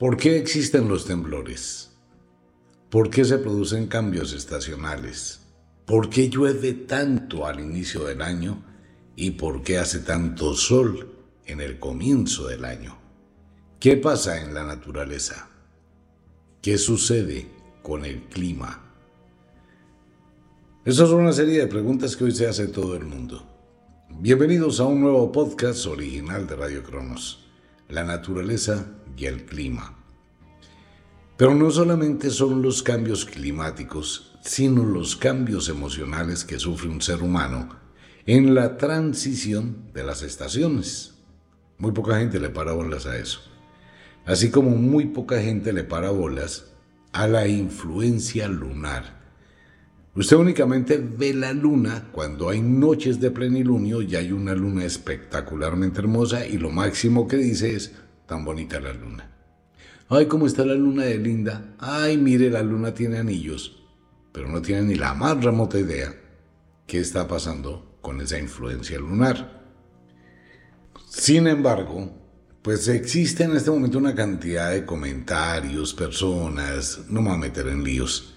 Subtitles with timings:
[0.00, 1.90] ¿Por qué existen los temblores?
[2.88, 5.40] ¿Por qué se producen cambios estacionales?
[5.84, 8.64] ¿Por qué llueve tanto al inicio del año?
[9.14, 12.96] ¿Y por qué hace tanto sol en el comienzo del año?
[13.78, 15.50] ¿Qué pasa en la naturaleza?
[16.62, 17.50] ¿Qué sucede
[17.82, 18.82] con el clima?
[20.86, 23.46] Esas son una serie de preguntas que hoy se hace todo el mundo.
[24.08, 27.49] Bienvenidos a un nuevo podcast original de Radio Cronos,
[27.90, 28.86] La naturaleza
[29.16, 29.96] y el clima.
[31.36, 37.22] Pero no solamente son los cambios climáticos, sino los cambios emocionales que sufre un ser
[37.22, 37.68] humano
[38.26, 41.14] en la transición de las estaciones.
[41.78, 43.40] Muy poca gente le para bolas a eso.
[44.26, 46.72] Así como muy poca gente le para bolas
[47.12, 49.19] a la influencia lunar.
[50.14, 56.00] Usted únicamente ve la luna cuando hay noches de plenilunio y hay una luna espectacularmente
[56.00, 57.92] hermosa y lo máximo que dice es,
[58.26, 59.30] tan bonita la luna.
[60.08, 61.76] Ay, cómo está la luna de linda.
[61.78, 63.84] Ay, mire, la luna tiene anillos.
[64.32, 66.12] Pero no tiene ni la más remota idea
[66.88, 69.62] qué está pasando con esa influencia lunar.
[71.08, 72.10] Sin embargo,
[72.62, 77.68] pues existe en este momento una cantidad de comentarios, personas, no me voy a meter
[77.68, 78.34] en líos,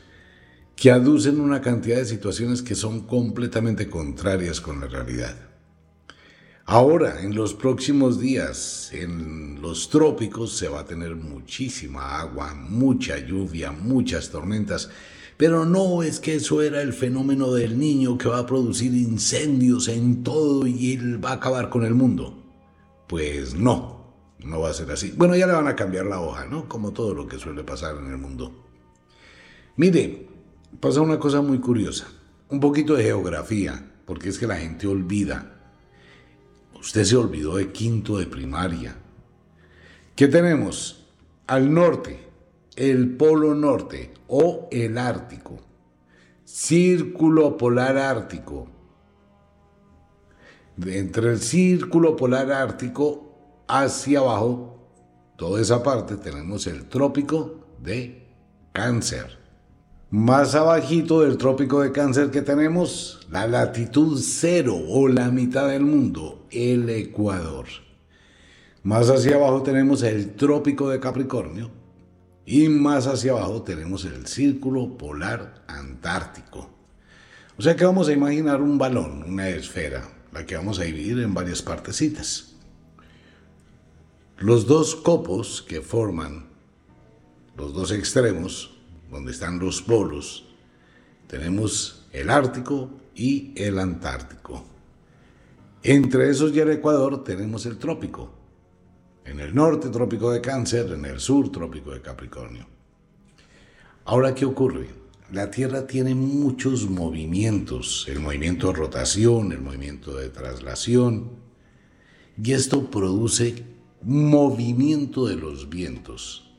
[0.75, 5.35] que aducen una cantidad de situaciones que son completamente contrarias con la realidad.
[6.65, 13.17] Ahora, en los próximos días, en los trópicos se va a tener muchísima agua, mucha
[13.19, 14.89] lluvia, muchas tormentas,
[15.35, 19.89] pero no es que eso era el fenómeno del niño que va a producir incendios
[19.89, 22.41] en todo y él va a acabar con el mundo.
[23.09, 25.13] Pues no, no va a ser así.
[25.17, 26.69] Bueno, ya le van a cambiar la hoja, ¿no?
[26.69, 28.53] Como todo lo que suele pasar en el mundo.
[29.75, 30.29] Mire,
[30.79, 32.07] pasa una cosa muy curiosa,
[32.49, 35.53] un poquito de geografía, porque es que la gente olvida
[36.83, 38.93] Usted se olvidó de quinto de primaria.
[40.17, 41.07] ¿Qué tenemos?
[41.47, 42.27] Al norte,
[42.75, 45.61] el Polo Norte o el Ártico.
[46.43, 48.67] Círculo polar ártico.
[50.85, 54.89] Entre el círculo polar ártico hacia abajo,
[55.37, 58.27] toda esa parte, tenemos el trópico de
[58.73, 59.42] Cáncer.
[60.13, 65.85] Más abajito del trópico de cáncer que tenemos, la latitud cero o la mitad del
[65.85, 67.65] mundo, el Ecuador.
[68.83, 71.71] Más hacia abajo tenemos el trópico de Capricornio
[72.45, 76.69] y más hacia abajo tenemos el círculo polar antártico.
[77.57, 81.21] O sea que vamos a imaginar un balón, una esfera, la que vamos a dividir
[81.21, 82.53] en varias partecitas.
[84.37, 86.49] Los dos copos que forman
[87.57, 88.72] los dos extremos
[89.13, 90.45] donde están los polos,
[91.27, 94.65] tenemos el Ártico y el Antártico.
[95.83, 98.31] Entre esos y el Ecuador tenemos el trópico.
[99.25, 102.67] En el norte, trópico de Cáncer, en el sur, trópico de Capricornio.
[104.05, 104.89] Ahora, ¿qué ocurre?
[105.31, 111.31] La Tierra tiene muchos movimientos, el movimiento de rotación, el movimiento de traslación,
[112.41, 113.63] y esto produce
[114.01, 116.52] movimiento de los vientos.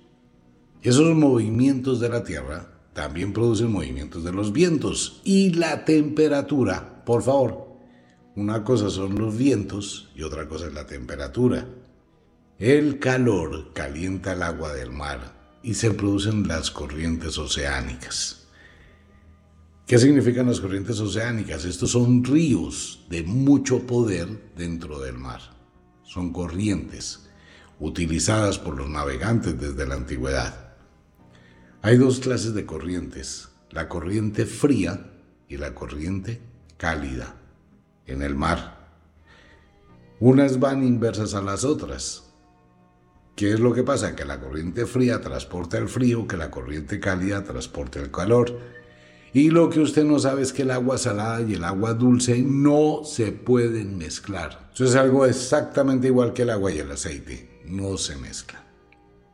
[0.84, 7.02] Esos movimientos de la Tierra también producen movimientos de los vientos y la temperatura.
[7.06, 7.68] Por favor,
[8.36, 11.66] una cosa son los vientos y otra cosa es la temperatura.
[12.58, 18.46] El calor calienta el agua del mar y se producen las corrientes oceánicas.
[19.86, 21.64] ¿Qué significan las corrientes oceánicas?
[21.64, 25.40] Estos son ríos de mucho poder dentro del mar.
[26.02, 27.30] Son corrientes
[27.80, 30.63] utilizadas por los navegantes desde la antigüedad.
[31.84, 35.12] Hay dos clases de corrientes, la corriente fría
[35.50, 36.40] y la corriente
[36.78, 37.36] cálida
[38.06, 38.88] en el mar.
[40.18, 42.32] Unas van inversas a las otras.
[43.36, 44.16] ¿Qué es lo que pasa?
[44.16, 48.58] Que la corriente fría transporta el frío, que la corriente cálida transporta el calor.
[49.34, 52.40] Y lo que usted no sabe es que el agua salada y el agua dulce
[52.40, 54.70] no se pueden mezclar.
[54.72, 57.60] Eso es algo exactamente igual que el agua y el aceite.
[57.66, 58.62] No se mezclan.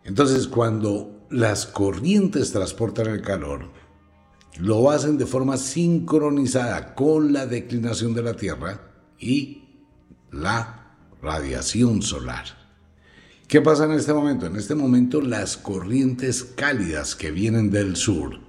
[0.03, 3.71] Entonces, cuando las corrientes transportan el calor,
[4.59, 8.81] lo hacen de forma sincronizada con la declinación de la Tierra
[9.19, 9.63] y
[10.33, 12.59] la radiación solar.
[13.47, 14.47] ¿Qué pasa en este momento?
[14.47, 18.41] En este momento las corrientes cálidas que vienen del sur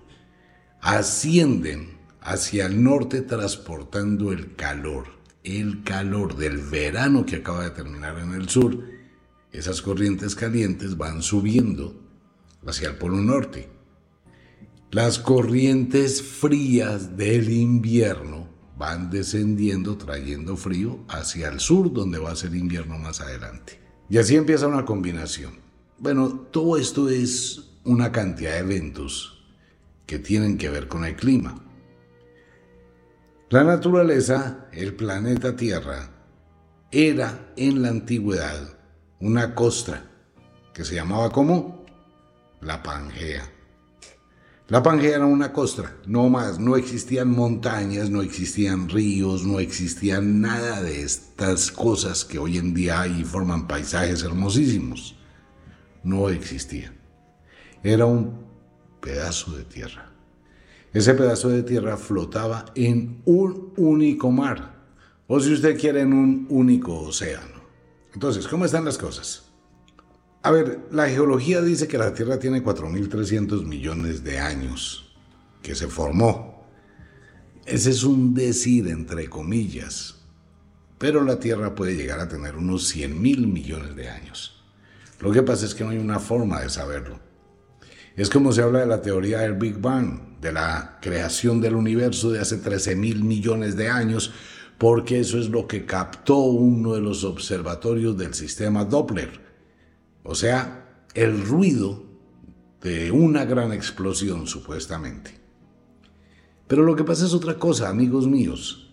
[0.81, 5.05] ascienden hacia el norte transportando el calor,
[5.43, 8.79] el calor del verano que acaba de terminar en el sur.
[9.51, 12.00] Esas corrientes calientes van subiendo
[12.65, 13.69] hacia el Polo Norte.
[14.91, 22.35] Las corrientes frías del invierno van descendiendo trayendo frío hacia el sur donde va a
[22.35, 23.79] ser invierno más adelante.
[24.09, 25.59] Y así empieza una combinación.
[25.97, 29.45] Bueno, todo esto es una cantidad de eventos
[30.05, 31.63] que tienen que ver con el clima.
[33.49, 36.09] La naturaleza, el planeta Tierra,
[36.91, 38.77] era en la antigüedad
[39.19, 40.09] una costra
[40.73, 41.80] que se llamaba como
[42.61, 43.43] la Pangea.
[44.67, 50.39] La Pangea era una costra, no más, no existían montañas, no existían ríos, no existían
[50.39, 55.17] nada de estas cosas que hoy en día hay y forman paisajes hermosísimos.
[56.03, 56.93] No existía.
[57.83, 58.45] Era un
[59.01, 60.09] pedazo de tierra.
[60.93, 64.85] Ese pedazo de tierra flotaba en un único mar,
[65.27, 67.61] o si usted quiere, en un único océano.
[68.13, 69.50] Entonces, ¿cómo están las cosas?
[70.43, 75.13] A ver, la geología dice que la Tierra tiene 4.300 millones de años,
[75.61, 76.65] que se formó.
[77.67, 80.15] Ese es un decir entre comillas,
[80.97, 84.63] pero la Tierra puede llegar a tener unos 100.000 millones de años.
[85.19, 87.19] Lo que pasa es que no hay una forma de saberlo.
[88.15, 92.31] Es como se habla de la teoría del Big Bang, de la creación del universo
[92.31, 94.33] de hace 13.000 millones de años,
[94.79, 99.50] porque eso es lo que captó uno de los observatorios del sistema Doppler
[100.23, 102.03] o sea, el ruido
[102.81, 105.39] de una gran explosión supuestamente.
[106.67, 108.89] Pero lo que pasa es otra cosa, amigos míos.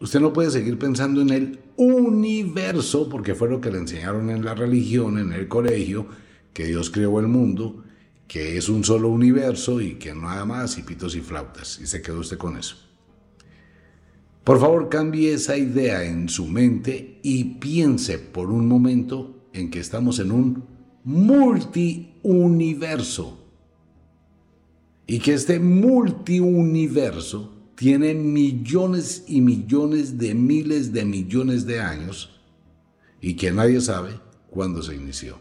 [0.00, 4.44] Usted no puede seguir pensando en el universo, porque fue lo que le enseñaron en
[4.44, 6.06] la religión, en el colegio,
[6.52, 7.84] que Dios creó el mundo,
[8.28, 11.80] que es un solo universo y que nada más y pitos y flautas.
[11.80, 12.76] Y se quedó usted con eso.
[14.44, 19.80] Por favor, cambie esa idea en su mente y piense por un momento en que
[19.80, 20.64] estamos en un
[21.04, 23.38] multiuniverso
[25.06, 32.40] y que este multiuniverso tiene millones y millones de miles de millones de años
[33.20, 34.20] y que nadie sabe
[34.50, 35.38] cuándo se inició.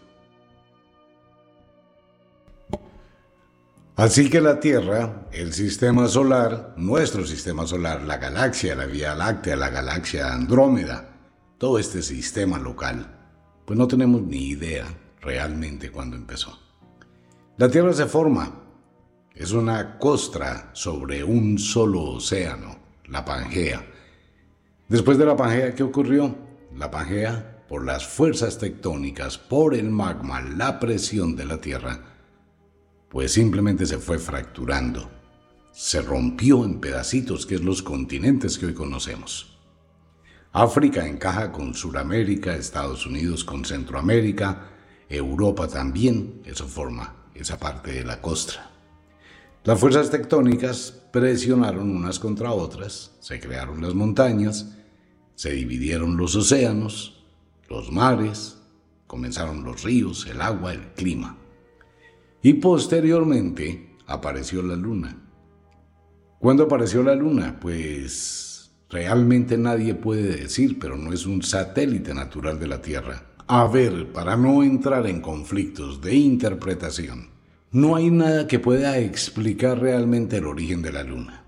[3.96, 9.56] Así que la Tierra, el sistema solar, nuestro sistema solar, la galaxia, la Vía Láctea,
[9.56, 11.16] la galaxia Andrómeda,
[11.58, 13.17] todo este sistema local,
[13.68, 14.88] pues no tenemos ni idea
[15.20, 16.58] realmente cuándo empezó.
[17.58, 18.64] La Tierra se forma,
[19.36, 22.78] es una costra sobre un solo océano,
[23.10, 23.86] la Pangea.
[24.88, 26.34] Después de la Pangea, ¿qué ocurrió?
[26.78, 32.00] La Pangea, por las fuerzas tectónicas, por el magma, la presión de la Tierra,
[33.10, 35.12] pues simplemente se fue fracturando.
[35.74, 39.57] Se rompió en pedacitos, que es los continentes que hoy conocemos.
[40.54, 44.70] África encaja con Sudamérica, Estados Unidos con Centroamérica,
[45.10, 48.72] Europa también, eso forma esa parte de la costra.
[49.64, 54.78] Las fuerzas tectónicas presionaron unas contra otras, se crearon las montañas,
[55.36, 57.26] se dividieron los océanos,
[57.70, 58.58] los mares,
[59.06, 61.38] comenzaron los ríos, el agua, el clima.
[62.42, 65.18] Y posteriormente apareció la luna.
[66.40, 67.60] ¿Cuándo apareció la luna?
[67.60, 68.47] Pues
[68.90, 73.24] Realmente nadie puede decir, pero no es un satélite natural de la Tierra.
[73.48, 77.30] A ver, para no entrar en conflictos de interpretación,
[77.72, 81.44] no hay nada que pueda explicar realmente el origen de la Luna.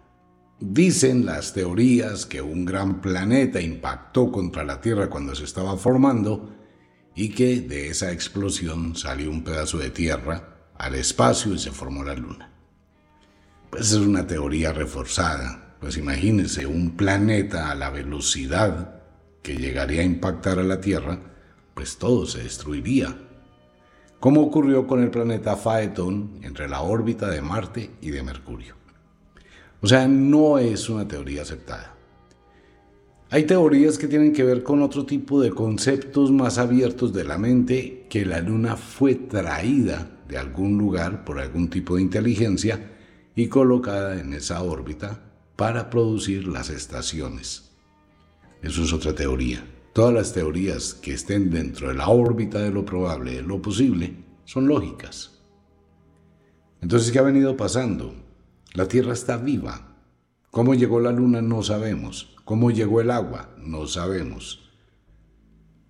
[0.60, 6.54] Dicen las teorías que un gran planeta impactó contra la Tierra cuando se estaba formando
[7.16, 12.04] y que de esa explosión salió un pedazo de Tierra al espacio y se formó
[12.04, 12.52] la Luna.
[13.70, 19.02] Pues es una teoría reforzada, pues imagínense, un planeta a la velocidad
[19.42, 21.20] que llegaría a impactar a la Tierra,
[21.74, 23.16] pues todo se destruiría.
[24.20, 28.76] Como ocurrió con el planeta Phaeton entre la órbita de Marte y de Mercurio.
[29.82, 31.96] O sea, no es una teoría aceptada.
[33.30, 37.38] Hay teorías que tienen que ver con otro tipo de conceptos más abiertos de la
[37.38, 42.92] mente, que la Luna fue traída de algún lugar por algún tipo de inteligencia
[43.36, 45.29] y colocada en esa órbita
[45.60, 47.74] para producir las estaciones.
[48.62, 49.62] Eso es otra teoría.
[49.92, 54.24] Todas las teorías que estén dentro de la órbita de lo probable, de lo posible,
[54.46, 55.42] son lógicas.
[56.80, 58.16] Entonces, ¿qué ha venido pasando?
[58.74, 59.98] La Tierra está viva.
[60.50, 61.42] ¿Cómo llegó la Luna?
[61.42, 62.38] No sabemos.
[62.46, 63.54] ¿Cómo llegó el agua?
[63.58, 64.72] No sabemos.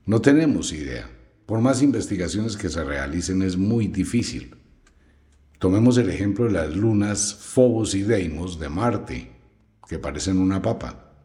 [0.08, 1.12] No tenemos idea.
[1.46, 4.56] Por más investigaciones que se realicen es muy difícil.
[5.60, 9.39] Tomemos el ejemplo de las lunas Phobos y Deimos de Marte
[9.90, 11.16] que parecen una papa.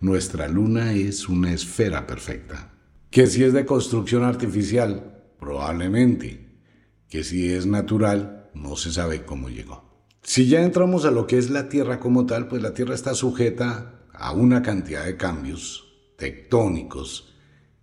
[0.00, 2.74] Nuestra luna es una esfera perfecta.
[3.10, 6.60] Que si es de construcción artificial, probablemente.
[7.08, 10.04] Que si es natural, no se sabe cómo llegó.
[10.22, 13.14] Si ya entramos a lo que es la Tierra como tal, pues la Tierra está
[13.14, 17.34] sujeta a una cantidad de cambios tectónicos,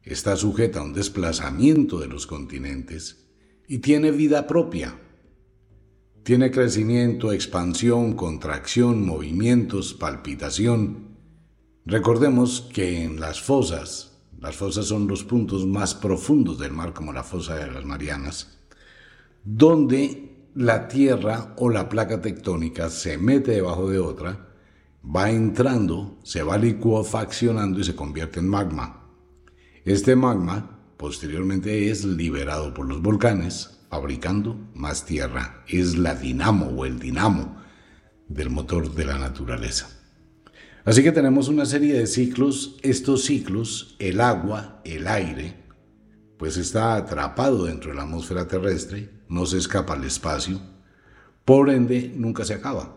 [0.03, 3.29] está sujeta a un desplazamiento de los continentes,
[3.67, 5.00] y tiene vida propia.
[6.23, 11.17] Tiene crecimiento, expansión, contracción, movimientos, palpitación.
[11.85, 17.11] Recordemos que en las fosas, las fosas son los puntos más profundos del mar, como
[17.11, 18.57] la fosa de las Marianas,
[19.43, 24.47] donde la Tierra o la placa tectónica se mete debajo de otra,
[25.03, 29.09] va entrando, se va licuofaccionando y se convierte en magma.
[29.83, 35.63] Este magma posteriormente es liberado por los volcanes, fabricando más tierra.
[35.67, 37.62] Es la dinamo o el dinamo
[38.27, 39.88] del motor de la naturaleza.
[40.83, 42.79] Así que tenemos una serie de ciclos.
[42.81, 45.57] Estos ciclos, el agua, el aire,
[46.39, 50.59] pues está atrapado dentro de la atmósfera terrestre, no se escapa al espacio,
[51.45, 52.95] por ende nunca se acaba.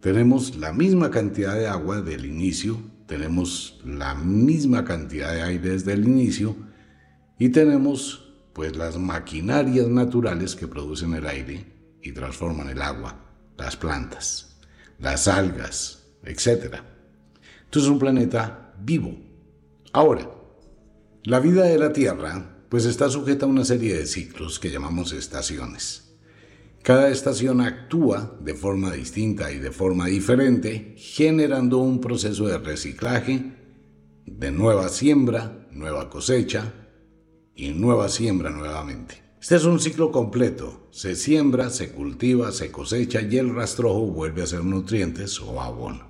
[0.00, 5.92] Tenemos la misma cantidad de agua del inicio, tenemos la misma cantidad de aire desde
[5.92, 6.56] el inicio
[7.38, 11.66] y tenemos pues las maquinarias naturales que producen el aire
[12.02, 13.24] y transforman el agua,
[13.56, 14.58] las plantas,
[14.98, 16.76] las algas, etc.
[17.64, 19.16] Entonces es un planeta vivo.
[19.92, 20.30] Ahora,
[21.24, 25.12] la vida de la Tierra pues está sujeta a una serie de ciclos que llamamos
[25.12, 26.10] estaciones.
[26.82, 33.52] Cada estación actúa de forma distinta y de forma diferente, generando un proceso de reciclaje,
[34.24, 36.72] de nueva siembra, nueva cosecha,
[37.60, 39.22] y nueva siembra nuevamente.
[39.40, 40.88] Este es un ciclo completo.
[40.90, 46.08] Se siembra, se cultiva, se cosecha y el rastrojo vuelve a ser nutrientes o abono.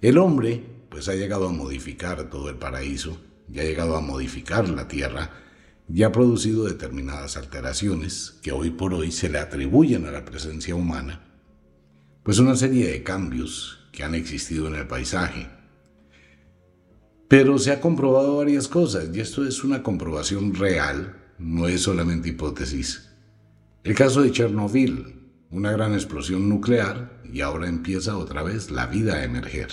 [0.00, 3.18] El hombre pues ha llegado a modificar todo el paraíso,
[3.52, 5.30] y ha llegado a modificar la tierra
[5.86, 10.74] y ha producido determinadas alteraciones que hoy por hoy se le atribuyen a la presencia
[10.74, 11.22] humana.
[12.22, 15.46] Pues una serie de cambios que han existido en el paisaje,
[17.28, 22.28] pero se ha comprobado varias cosas y esto es una comprobación real, no es solamente
[22.28, 23.10] hipótesis.
[23.82, 29.16] El caso de Chernobyl, una gran explosión nuclear y ahora empieza otra vez la vida
[29.16, 29.68] a emerger.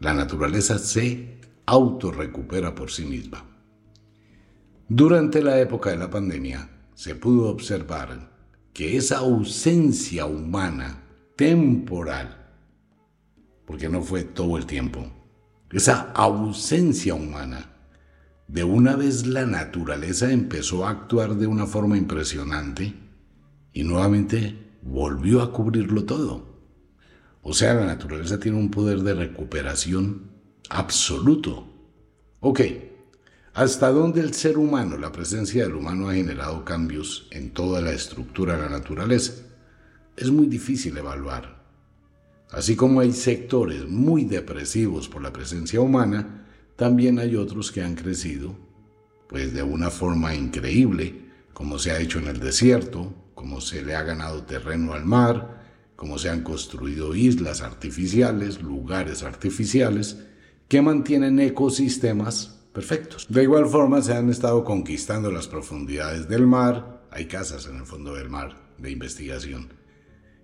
[0.00, 3.44] La naturaleza se autorrecupera por sí misma.
[4.88, 8.30] Durante la época de la pandemia se pudo observar
[8.72, 11.02] que esa ausencia humana
[11.36, 12.50] temporal,
[13.64, 15.10] porque no fue todo el tiempo,
[15.74, 17.70] esa ausencia humana.
[18.46, 22.94] De una vez la naturaleza empezó a actuar de una forma impresionante
[23.72, 26.60] y nuevamente volvió a cubrirlo todo.
[27.42, 30.30] O sea, la naturaleza tiene un poder de recuperación
[30.70, 31.66] absoluto.
[32.38, 32.60] Ok,
[33.52, 37.90] ¿hasta dónde el ser humano, la presencia del humano ha generado cambios en toda la
[37.90, 39.42] estructura de la naturaleza?
[40.16, 41.53] Es muy difícil evaluar.
[42.54, 46.46] Así como hay sectores muy depresivos por la presencia humana,
[46.76, 48.54] también hay otros que han crecido,
[49.28, 53.96] pues de una forma increíble, como se ha hecho en el desierto, como se le
[53.96, 55.64] ha ganado terreno al mar,
[55.96, 60.18] como se han construido islas artificiales, lugares artificiales,
[60.68, 63.26] que mantienen ecosistemas perfectos.
[63.28, 67.84] De igual forma se han estado conquistando las profundidades del mar, hay casas en el
[67.84, 69.72] fondo del mar de investigación.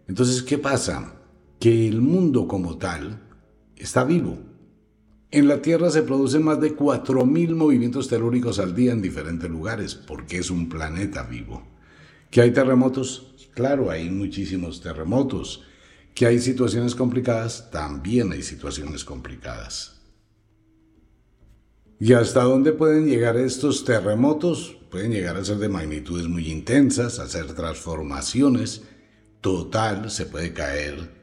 [0.09, 1.20] Entonces, ¿qué pasa?
[1.61, 3.21] Que el mundo como tal
[3.77, 4.39] está vivo.
[5.31, 9.95] En la Tierra se producen más de 4.000 movimientos telúricos al día en diferentes lugares,
[9.95, 11.63] porque es un planeta vivo.
[12.31, 13.51] ¿Que hay terremotos?
[13.55, 15.63] Claro, hay muchísimos terremotos.
[16.15, 17.71] ¿Que hay situaciones complicadas?
[17.71, 20.01] También hay situaciones complicadas.
[22.01, 24.79] ¿Y hasta dónde pueden llegar estos terremotos?
[24.91, 28.83] Pueden llegar a ser de magnitudes muy intensas, a hacer transformaciones.
[29.43, 31.20] Total, se puede caer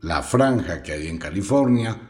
[0.00, 2.00] la franja que hay en California,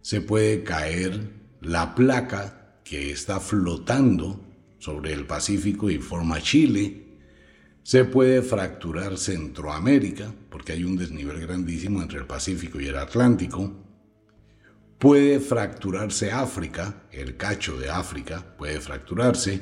[0.00, 4.40] se puede caer la placa que está flotando
[4.78, 7.04] sobre el Pacífico y forma Chile,
[7.82, 13.72] se puede fracturar Centroamérica, porque hay un desnivel grandísimo entre el Pacífico y el Atlántico,
[14.98, 19.60] puede fracturarse África, el cacho de África puede fracturarse,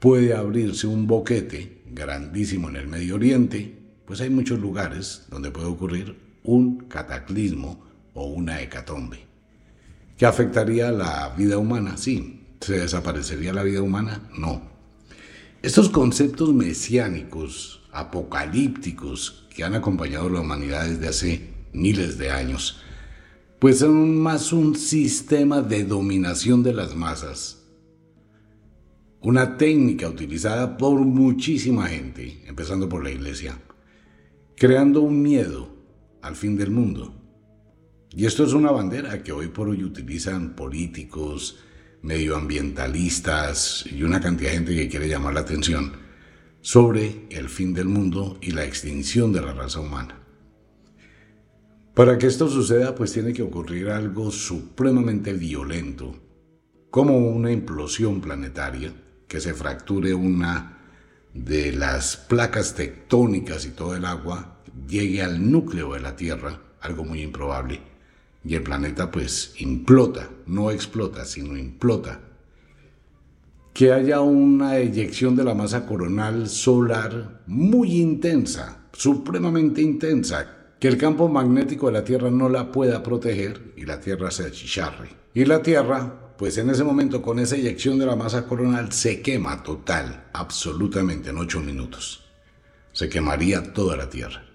[0.00, 5.68] puede abrirse un boquete grandísimo en el Medio Oriente, pues hay muchos lugares donde puede
[5.68, 7.84] ocurrir un cataclismo
[8.14, 9.26] o una hecatombe.
[10.16, 11.96] ¿Que afectaría la vida humana?
[11.96, 12.38] Sí.
[12.60, 14.30] ¿Se desaparecería la vida humana?
[14.38, 14.62] No.
[15.62, 22.80] Estos conceptos mesiánicos, apocalípticos, que han acompañado a la humanidad desde hace miles de años,
[23.58, 27.62] pues son más un sistema de dominación de las masas.
[29.20, 33.58] Una técnica utilizada por muchísima gente, empezando por la iglesia,
[34.56, 35.71] creando un miedo
[36.22, 37.14] al fin del mundo.
[38.14, 41.58] Y esto es una bandera que hoy por hoy utilizan políticos,
[42.02, 46.00] medioambientalistas y una cantidad de gente que quiere llamar la atención.
[46.64, 50.22] sobre el fin del mundo y la extinción de la raza humana.
[51.92, 56.14] Para que esto suceda, pues tiene que ocurrir algo supremamente violento,
[56.88, 58.92] como una implosión planetaria,
[59.26, 60.78] que se fracture una
[61.34, 64.51] de las placas tectónicas y todo el agua
[64.88, 67.80] llegue al núcleo de la Tierra, algo muy improbable,
[68.44, 72.20] y el planeta pues implota, no explota, sino implota.
[73.72, 80.98] Que haya una eyección de la masa coronal solar muy intensa, supremamente intensa, que el
[80.98, 85.10] campo magnético de la Tierra no la pueda proteger y la Tierra se achicharre.
[85.32, 89.22] Y la Tierra, pues en ese momento con esa eyección de la masa coronal se
[89.22, 92.24] quema total, absolutamente en ocho minutos.
[92.92, 94.51] Se quemaría toda la Tierra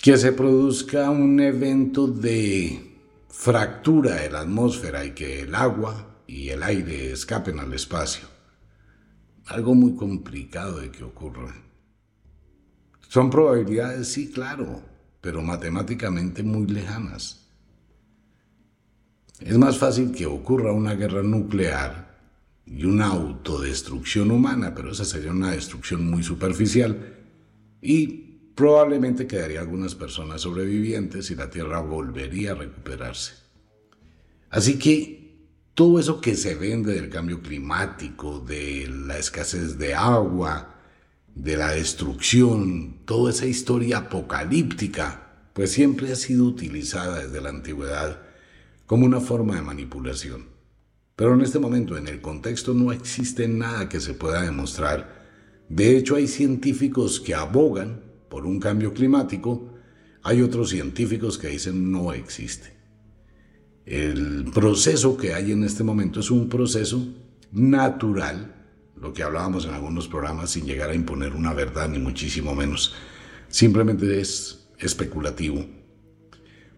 [0.00, 2.96] que se produzca un evento de
[3.28, 8.26] fractura de la atmósfera y que el agua y el aire escapen al espacio.
[9.46, 11.54] Algo muy complicado de que ocurra.
[13.08, 14.82] Son probabilidades, sí, claro,
[15.20, 17.48] pero matemáticamente muy lejanas.
[19.40, 22.18] Es más fácil que ocurra una guerra nuclear
[22.64, 27.18] y una autodestrucción humana, pero esa sería una destrucción muy superficial
[27.82, 28.29] y
[28.60, 33.32] Probablemente quedaría algunas personas sobrevivientes y la Tierra volvería a recuperarse.
[34.50, 40.74] Así que todo eso que se vende del cambio climático, de la escasez de agua,
[41.34, 48.20] de la destrucción, toda esa historia apocalíptica, pues siempre ha sido utilizada desde la antigüedad
[48.84, 50.50] como una forma de manipulación.
[51.16, 55.18] Pero en este momento, en el contexto, no existe nada que se pueda demostrar.
[55.70, 59.74] De hecho, hay científicos que abogan por un cambio climático,
[60.22, 62.72] hay otros científicos que dicen no existe.
[63.84, 67.06] El proceso que hay en este momento es un proceso
[67.52, 68.54] natural,
[68.96, 72.94] lo que hablábamos en algunos programas sin llegar a imponer una verdad ni muchísimo menos.
[73.48, 75.66] Simplemente es especulativo.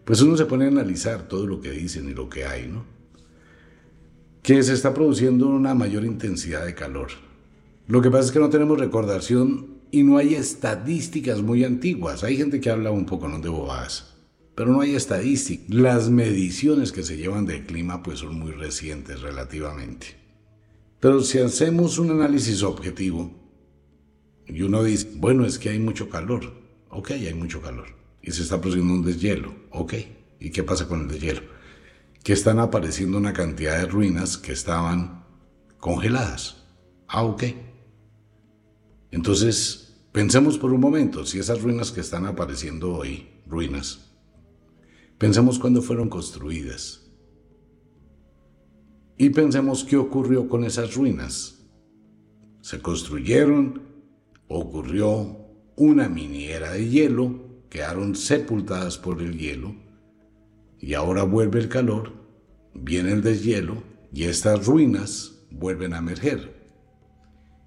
[0.03, 2.83] Pues uno se pone a analizar todo lo que dicen y lo que hay, ¿no?
[4.41, 7.09] Que se está produciendo una mayor intensidad de calor.
[7.87, 12.23] Lo que pasa es que no tenemos recordación y no hay estadísticas muy antiguas.
[12.23, 13.37] Hay gente que habla un poco ¿no?
[13.37, 14.15] de bobadas,
[14.55, 15.69] pero no hay estadísticas.
[15.69, 20.15] Las mediciones que se llevan del clima pues son muy recientes relativamente.
[20.99, 23.31] Pero si hacemos un análisis objetivo
[24.47, 26.51] y uno dice, bueno, es que hay mucho calor,
[26.89, 27.85] ok, hay mucho calor,
[28.19, 29.93] y se está produciendo un deshielo, ok,
[30.39, 31.41] ¿y qué pasa con el deshielo?
[32.23, 35.23] Que están apareciendo una cantidad de ruinas que estaban
[35.77, 36.63] congeladas.
[37.07, 37.43] Ah, ok.
[39.11, 39.82] Entonces,
[40.13, 44.11] Pensemos por un momento, si esas ruinas que están apareciendo hoy, ruinas,
[45.17, 47.11] pensemos cuándo fueron construidas.
[49.17, 51.65] Y pensemos qué ocurrió con esas ruinas.
[52.61, 53.81] Se construyeron,
[54.47, 55.35] ocurrió
[55.77, 59.73] una miniera de hielo, quedaron sepultadas por el hielo,
[60.79, 62.13] y ahora vuelve el calor,
[62.75, 63.81] viene el deshielo,
[64.13, 66.52] y estas ruinas vuelven a emerger.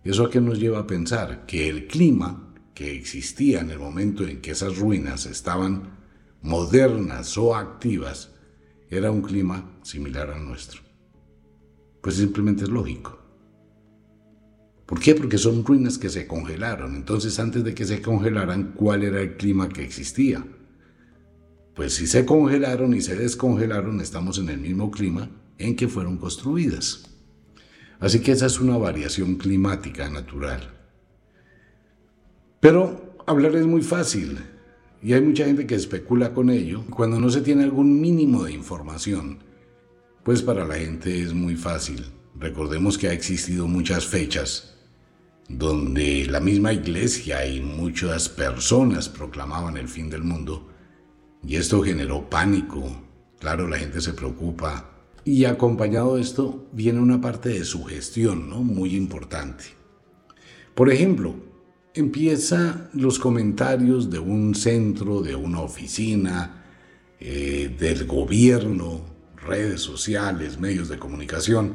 [0.07, 1.47] ¿Eso a qué nos lleva a pensar?
[1.47, 5.99] Que el clima que existía en el momento en que esas ruinas estaban
[6.43, 8.31] modernas o activas
[8.89, 10.81] era un clima similar al nuestro.
[12.03, 13.19] Pues simplemente es lógico.
[14.87, 15.17] ¿Por qué?
[15.17, 16.95] Porque son ruinas que se congelaron.
[16.95, 20.47] Entonces, antes de que se congelaran, ¿cuál era el clima que existía?
[21.75, 26.17] Pues si se congelaron y se descongelaron, estamos en el mismo clima en que fueron
[26.17, 27.16] construidas.
[27.99, 30.73] Así que esa es una variación climática natural.
[32.61, 34.39] Pero hablar es muy fácil
[35.03, 36.85] y hay mucha gente que especula con ello.
[36.91, 39.39] Cuando no se tiene algún mínimo de información,
[40.23, 42.05] pues para la gente es muy fácil.
[42.39, 44.75] Recordemos que ha existido muchas fechas
[45.49, 50.69] donde la misma iglesia y muchas personas proclamaban el fin del mundo
[51.47, 52.85] y esto generó pánico.
[53.39, 54.96] Claro, la gente se preocupa,
[55.27, 58.63] y acompañado de esto viene una parte de sugestión ¿no?
[58.63, 59.65] muy importante.
[60.73, 61.35] Por ejemplo,
[61.95, 66.65] empieza los comentarios de un centro, de una oficina,
[67.19, 69.01] eh, del gobierno,
[69.35, 71.75] redes sociales, medios de comunicación.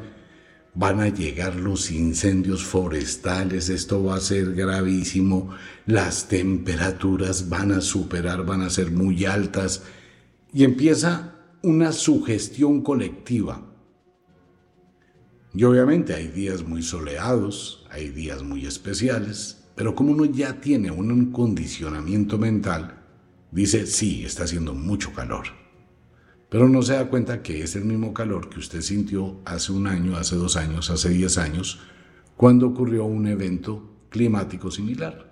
[0.74, 5.50] Van a llegar los incendios forestales, esto va a ser gravísimo,
[5.86, 9.84] las temperaturas van a superar, van a ser muy altas.
[10.54, 11.31] Y empieza
[11.64, 13.68] una sugestión colectiva.
[15.54, 20.90] Y obviamente hay días muy soleados, hay días muy especiales, pero como uno ya tiene
[20.92, 23.04] un condicionamiento mental,
[23.52, 25.48] dice, sí, está haciendo mucho calor.
[26.50, 29.88] Pero no se da cuenta que es el mismo calor que usted sintió hace un
[29.88, 31.80] año, hace dos años, hace diez años,
[32.36, 35.32] cuando ocurrió un evento climático similar.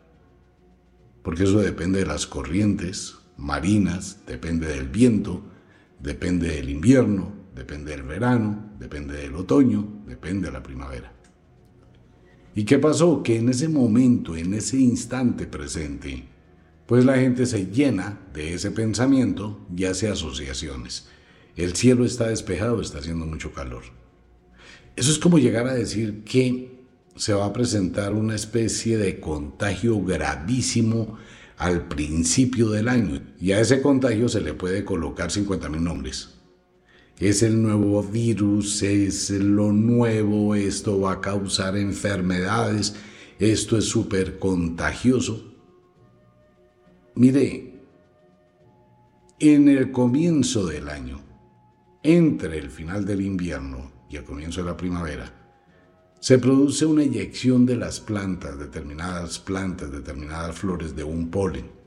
[1.23, 5.43] Porque eso depende de las corrientes marinas, depende del viento,
[5.99, 11.13] depende del invierno, depende del verano, depende del otoño, depende de la primavera.
[12.55, 13.21] ¿Y qué pasó?
[13.23, 16.25] Que en ese momento, en ese instante presente,
[16.85, 21.07] pues la gente se llena de ese pensamiento y hace asociaciones.
[21.55, 23.83] El cielo está despejado, está haciendo mucho calor.
[24.95, 26.79] Eso es como llegar a decir que
[27.15, 31.17] se va a presentar una especie de contagio gravísimo
[31.60, 36.39] al principio del año y a ese contagio se le puede colocar 50.000 nombres
[37.19, 42.95] es el nuevo virus, es lo nuevo, esto va a causar enfermedades,
[43.39, 45.54] esto es súper contagioso.
[47.15, 47.74] Mire,
[49.39, 51.22] en el comienzo del año,
[52.04, 55.48] entre el final del invierno y el comienzo de la primavera,
[56.19, 61.79] se produce una eyección de las plantas, determinadas plantas, determinadas flores de un polen.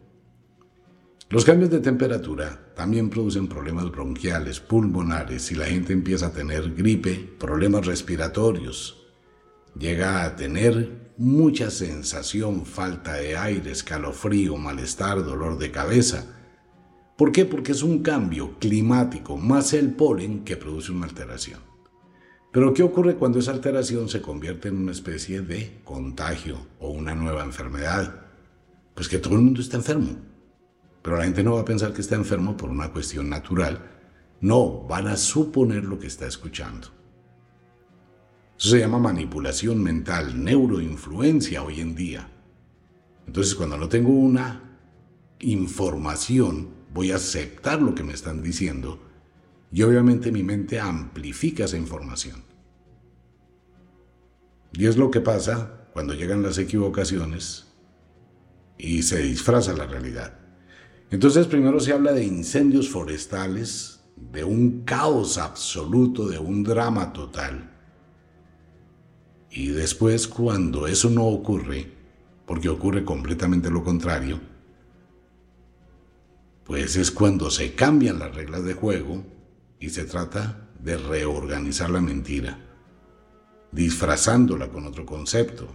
[1.28, 6.74] Los cambios de temperatura también producen problemas bronquiales, pulmonares y la gente empieza a tener
[6.74, 8.98] gripe, problemas respiratorios.
[9.78, 16.26] Llega a tener mucha sensación, falta de aire, escalofrío, malestar, dolor de cabeza.
[17.16, 17.44] ¿Por qué?
[17.44, 21.71] Porque es un cambio climático más el polen que produce una alteración.
[22.52, 27.14] Pero ¿qué ocurre cuando esa alteración se convierte en una especie de contagio o una
[27.14, 28.26] nueva enfermedad?
[28.94, 30.16] Pues que todo el mundo está enfermo.
[31.00, 33.80] Pero la gente no va a pensar que está enfermo por una cuestión natural.
[34.42, 36.88] No, van a suponer lo que está escuchando.
[38.58, 42.28] Eso se llama manipulación mental, neuroinfluencia hoy en día.
[43.26, 44.78] Entonces, cuando no tengo una
[45.40, 49.00] información, voy a aceptar lo que me están diciendo
[49.72, 52.44] y obviamente mi mente amplifica esa información.
[54.74, 57.66] Y es lo que pasa cuando llegan las equivocaciones
[58.76, 60.38] y se disfraza la realidad.
[61.10, 67.70] Entonces primero se habla de incendios forestales, de un caos absoluto, de un drama total.
[69.50, 71.90] Y después cuando eso no ocurre,
[72.46, 74.40] porque ocurre completamente lo contrario,
[76.64, 79.24] pues es cuando se cambian las reglas de juego
[79.82, 82.56] y se trata de reorganizar la mentira,
[83.72, 85.66] disfrazándola con otro concepto.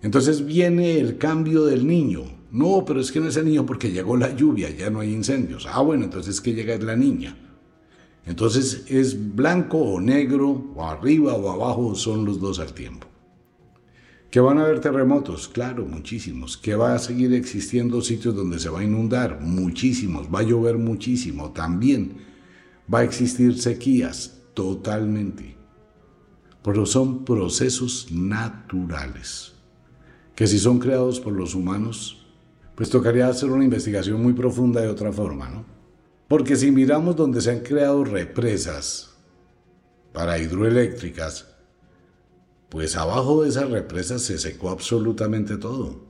[0.00, 3.90] Entonces viene el cambio del niño, no, pero es que no es el niño porque
[3.90, 5.66] llegó la lluvia, ya no hay incendios.
[5.68, 7.36] Ah, bueno, entonces que llega es la niña.
[8.26, 13.08] Entonces es blanco o negro, o arriba o abajo, son los dos al tiempo.
[14.30, 15.48] ¿Que van a haber terremotos?
[15.48, 16.56] Claro, muchísimos.
[16.56, 19.40] ¿Que va a seguir existiendo sitios donde se va a inundar?
[19.40, 20.28] Muchísimos.
[20.32, 21.50] ¿Va a llover muchísimo?
[21.50, 22.33] También.
[22.92, 24.40] ¿Va a existir sequías?
[24.54, 25.56] Totalmente.
[26.62, 29.52] Pero son procesos naturales.
[30.34, 32.26] Que si son creados por los humanos,
[32.74, 35.64] pues tocaría hacer una investigación muy profunda de otra forma, ¿no?
[36.28, 39.14] Porque si miramos donde se han creado represas
[40.12, 41.46] para hidroeléctricas,
[42.68, 46.04] pues abajo de esas represas se secó absolutamente todo.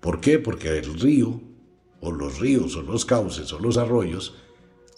[0.00, 0.38] ¿Por qué?
[0.38, 1.40] Porque el río,
[2.00, 4.34] o los ríos, o los cauces, o los arroyos,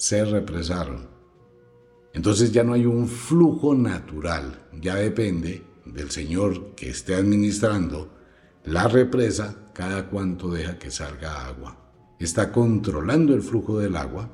[0.02, 1.06] se represaron.
[2.12, 8.12] Entonces ya no hay un flujo natural, ya depende del señor que esté administrando
[8.64, 11.76] la represa cada cuanto deja que salga agua.
[12.18, 14.28] Está controlando el flujo del agua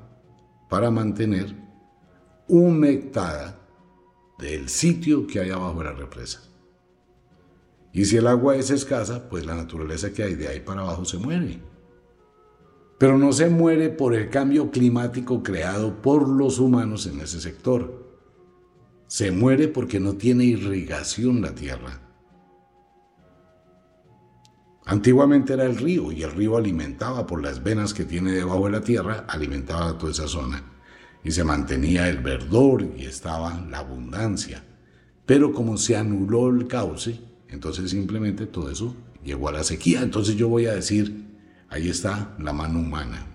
[0.70, 1.54] para mantener
[2.48, 3.60] humectada
[4.38, 6.40] del sitio que hay abajo de la represa.
[7.92, 11.04] Y si el agua es escasa, pues la naturaleza que hay de ahí para abajo
[11.04, 11.60] se muere.
[12.98, 18.06] Pero no se muere por el cambio climático creado por los humanos en ese sector.
[19.06, 22.02] Se muere porque no tiene irrigación la tierra.
[24.84, 28.72] Antiguamente era el río y el río alimentaba por las venas que tiene debajo de
[28.72, 30.62] la tierra, alimentaba toda esa zona
[31.22, 34.64] y se mantenía el verdor y estaba la abundancia.
[35.26, 40.00] Pero como se anuló el cauce, entonces simplemente todo eso llegó a la sequía.
[40.00, 41.27] Entonces yo voy a decir,
[41.70, 43.26] ahí está la mano humana.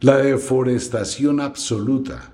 [0.00, 2.32] La deforestación absoluta,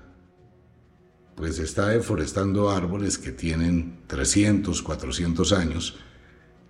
[1.35, 5.97] pues está deforestando árboles que tienen 300, 400 años,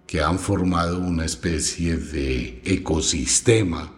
[0.05, 3.91] que han formado una especie de ecosistema.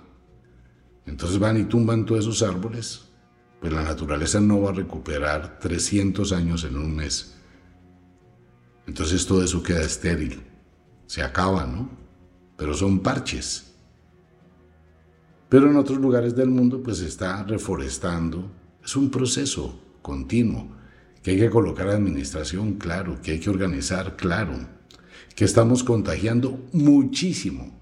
[1.05, 3.09] Entonces van y tumban todos esos árboles,
[3.59, 7.35] pues la naturaleza no va a recuperar 300 años en un mes.
[8.87, 10.41] Entonces todo eso queda estéril,
[11.05, 12.02] se acaba, ¿no?
[12.57, 13.73] Pero son parches.
[15.49, 18.51] Pero en otros lugares del mundo pues se está reforestando.
[18.83, 20.67] Es un proceso continuo,
[21.21, 24.73] que hay que colocar administración, claro, que hay que organizar, claro
[25.35, 27.79] que estamos contagiando muchísimo.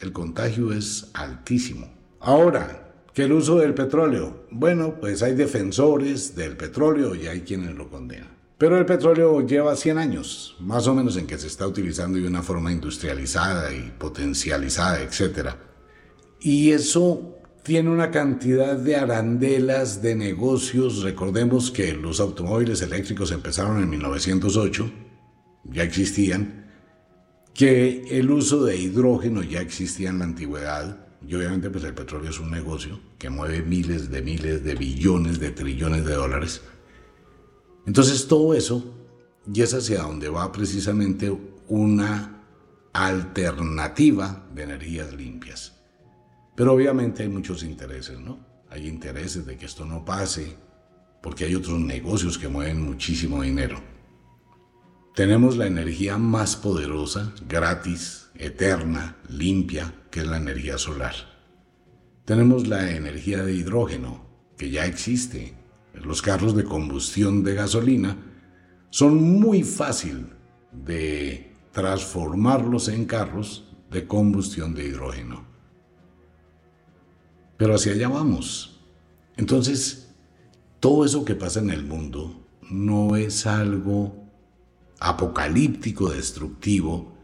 [0.00, 1.88] El contagio es altísimo.
[2.20, 4.46] Ahora, que el uso del petróleo.
[4.50, 8.37] Bueno, pues hay defensores del petróleo y hay quienes lo condenan.
[8.58, 12.26] Pero el petróleo lleva 100 años, más o menos en que se está utilizando de
[12.26, 15.50] una forma industrializada y potencializada, etc.
[16.40, 21.02] Y eso tiene una cantidad de arandelas, de negocios.
[21.02, 24.90] Recordemos que los automóviles eléctricos empezaron en 1908,
[25.64, 26.66] ya existían,
[27.54, 32.30] que el uso de hidrógeno ya existía en la antigüedad, y obviamente pues el petróleo
[32.30, 36.62] es un negocio que mueve miles de miles de billones de trillones de dólares.
[37.88, 38.84] Entonces todo eso
[39.50, 41.34] y es hacia donde va precisamente
[41.68, 42.44] una
[42.92, 45.72] alternativa de energías limpias.
[46.54, 48.40] Pero obviamente hay muchos intereses, ¿no?
[48.68, 50.54] Hay intereses de que esto no pase
[51.22, 53.80] porque hay otros negocios que mueven muchísimo dinero.
[55.14, 61.14] Tenemos la energía más poderosa, gratis, eterna, limpia, que es la energía solar.
[62.26, 64.26] Tenemos la energía de hidrógeno,
[64.58, 65.57] que ya existe,
[66.04, 68.16] los carros de combustión de gasolina,
[68.90, 70.28] son muy fácil
[70.72, 75.44] de transformarlos en carros de combustión de hidrógeno.
[77.56, 78.80] Pero hacia allá vamos.
[79.36, 80.14] Entonces,
[80.80, 84.28] todo eso que pasa en el mundo no es algo
[85.00, 87.16] apocalíptico, destructivo,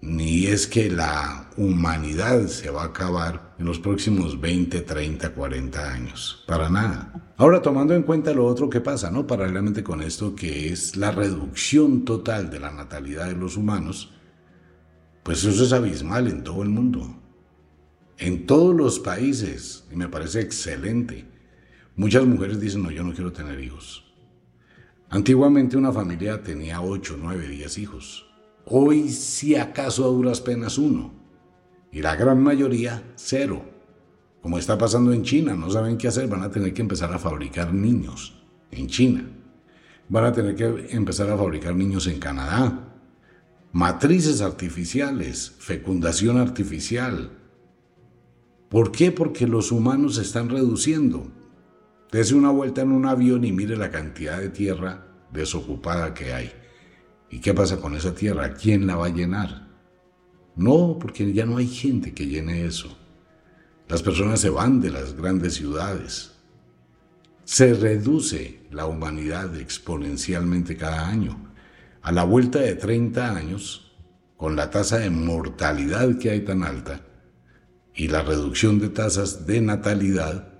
[0.00, 5.92] ni es que la humanidad se va a acabar en los próximos 20, 30, 40
[5.92, 6.42] años.
[6.48, 7.32] Para nada.
[7.36, 9.24] Ahora, tomando en cuenta lo otro que pasa, ¿no?
[9.24, 14.14] Paralelamente con esto, que es la reducción total de la natalidad de los humanos,
[15.22, 17.16] pues eso es abismal en todo el mundo.
[18.18, 21.24] En todos los países, y me parece excelente.
[21.94, 24.12] Muchas mujeres dicen, no, yo no quiero tener hijos.
[25.08, 28.26] Antiguamente una familia tenía 8, 9, 10 hijos.
[28.64, 31.21] Hoy si acaso a duras penas uno.
[31.92, 33.62] Y la gran mayoría cero.
[34.40, 37.18] Como está pasando en China, no saben qué hacer, van a tener que empezar a
[37.18, 39.28] fabricar niños en China.
[40.08, 42.88] Van a tener que empezar a fabricar niños en Canadá.
[43.72, 47.30] Matrices artificiales, fecundación artificial.
[48.68, 49.12] ¿Por qué?
[49.12, 51.30] Porque los humanos se están reduciendo.
[52.10, 56.52] Dese una vuelta en un avión y mire la cantidad de tierra desocupada que hay.
[57.30, 58.54] ¿Y qué pasa con esa tierra?
[58.54, 59.71] ¿Quién la va a llenar?
[60.56, 62.96] No, porque ya no hay gente que llene eso.
[63.88, 66.32] Las personas se van de las grandes ciudades.
[67.44, 71.52] Se reduce la humanidad exponencialmente cada año.
[72.02, 73.92] A la vuelta de 30 años,
[74.36, 77.00] con la tasa de mortalidad que hay tan alta
[77.94, 80.52] y la reducción de tasas de natalidad,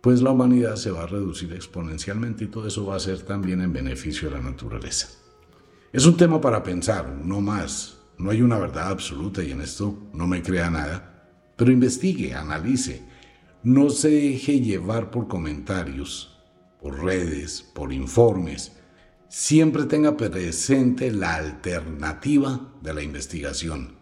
[0.00, 3.60] pues la humanidad se va a reducir exponencialmente y todo eso va a ser también
[3.60, 5.08] en beneficio de la naturaleza.
[5.92, 7.98] Es un tema para pensar, no más.
[8.22, 11.26] No hay una verdad absoluta y en esto no me crea nada.
[11.56, 13.02] Pero investigue, analice.
[13.64, 16.40] No se deje llevar por comentarios,
[16.80, 18.76] por redes, por informes.
[19.28, 23.96] Siempre tenga presente la alternativa de la investigación.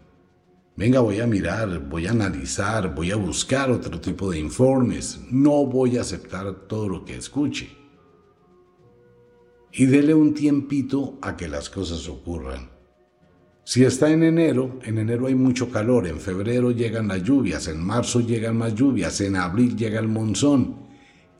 [0.77, 5.19] Venga, voy a mirar, voy a analizar, voy a buscar otro tipo de informes.
[5.31, 7.81] No voy a aceptar todo lo que escuche
[9.73, 12.70] y dele un tiempito a que las cosas ocurran.
[13.71, 17.81] Si está en enero, en enero hay mucho calor, en febrero llegan las lluvias, en
[17.81, 20.87] marzo llegan más lluvias, en abril llega el monzón,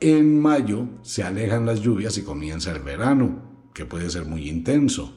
[0.00, 5.14] en mayo se alejan las lluvias y comienza el verano, que puede ser muy intenso.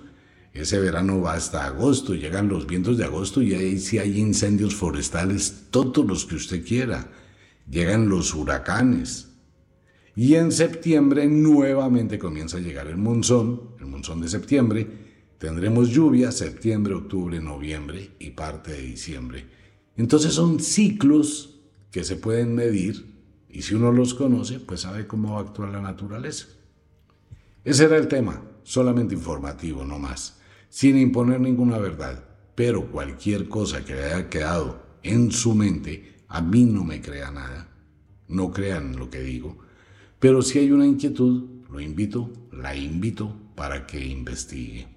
[0.51, 4.75] Ese verano va hasta agosto, llegan los vientos de agosto y ahí sí hay incendios
[4.75, 7.12] forestales, todos los que usted quiera.
[7.71, 9.30] Llegan los huracanes,
[10.17, 15.05] y en septiembre nuevamente comienza a llegar el monzón, el monzón de septiembre.
[15.38, 19.45] Tendremos lluvia septiembre, octubre, noviembre y parte de diciembre.
[19.98, 21.60] Entonces son ciclos
[21.91, 23.13] que se pueden medir
[23.50, 26.48] y si uno los conoce, pues sabe cómo va a actuar la naturaleza.
[27.63, 32.24] Ese era el tema, solamente informativo, no más, sin imponer ninguna verdad.
[32.56, 37.69] Pero cualquier cosa que haya quedado en su mente, a mí no me crea nada.
[38.28, 39.65] No crean lo que digo
[40.26, 44.88] pero si hay una inquietud, lo invito, la invito para que investigue.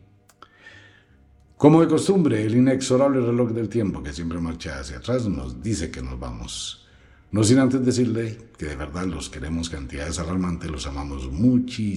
[1.58, 5.90] Como de costumbre, el inexorable reloj del tiempo que siempre marcha hacia atrás nos dice
[5.90, 6.86] que nos vamos.
[7.32, 11.90] No sin antes decirle que de verdad los queremos cantidades alarmantes, los amamos muchísimo,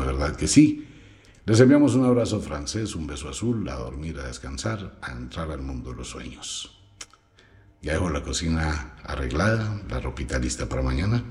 [0.00, 0.88] de verdad que sí.
[1.44, 5.60] Les enviamos un abrazo francés, un beso azul, a dormir, a descansar, a entrar al
[5.60, 6.80] mundo de los sueños.
[7.82, 11.22] Ya dejo la cocina arreglada, la ropita lista para mañana.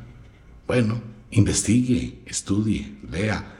[0.67, 3.56] Bueno, investigue, estudie, lea,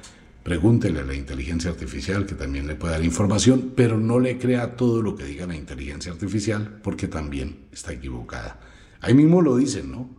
[0.48, 4.78] Pregúntele a la inteligencia artificial que también le puede dar información, pero no le crea
[4.78, 8.58] todo lo que diga la inteligencia artificial porque también está equivocada.
[9.02, 10.10] Ahí mismo lo dicen, ¿no?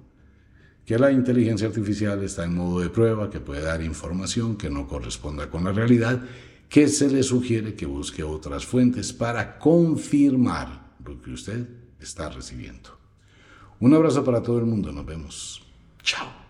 [0.85, 4.87] Que la inteligencia artificial está en modo de prueba, que puede dar información que no
[4.87, 6.21] corresponda con la realidad,
[6.69, 11.67] que se le sugiere que busque otras fuentes para confirmar lo que usted
[12.01, 12.99] está recibiendo.
[13.81, 15.62] Un abrazo para todo el mundo, nos vemos.
[16.03, 16.48] Chao.